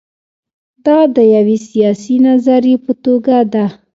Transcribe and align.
دا 0.85 0.99
د 1.15 1.17
یوې 1.35 1.57
سیاسي 1.69 2.15
نظریې 2.27 2.77
په 2.85 2.91
توګه 3.05 3.37
ده. 3.53 3.65